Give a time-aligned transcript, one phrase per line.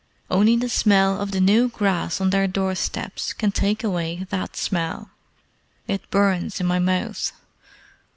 [0.31, 4.55] Only the smell of the new grass on their door steps can take away that
[4.57, 5.11] smell.
[5.87, 7.31] It burns in my mouth.